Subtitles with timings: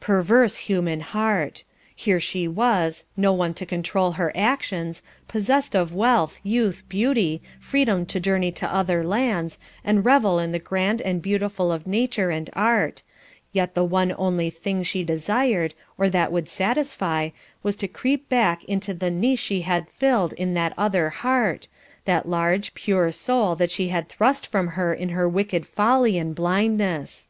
[0.00, 1.62] Perverse human heart!
[1.94, 8.06] Here she was, no one to control her actions, possessed of wealth, youth, beauty, freedom
[8.06, 12.48] to journey to other lands, and revel in the grand and beautiful of nature and
[12.54, 13.02] art,
[13.52, 17.28] yet the one only thing she desired, or that would satisfy,
[17.62, 21.68] was to creep back into the niche she had filled in that other heart,
[22.06, 26.34] that large, pure soul that she had thrust from her in her wicked folly and
[26.34, 27.28] blindness.